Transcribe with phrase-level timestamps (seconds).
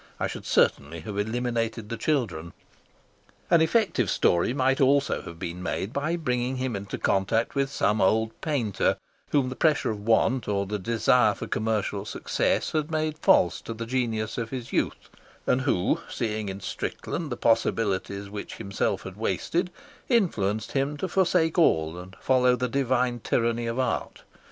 [0.19, 2.53] I should certainly have eliminated the children.
[3.51, 8.01] An effective story might also have been made by bringing him into contact with some
[8.01, 8.97] old painter
[9.31, 13.75] whom the pressure of want or the desire for commercial success had made false to
[13.75, 15.07] the genius of his youth,
[15.45, 19.69] and who, seeing in Strickland the possibilities which himself had wasted,
[20.09, 24.23] influenced him to forsake all and follow the divine tyranny of art.